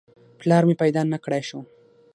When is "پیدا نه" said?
0.81-1.17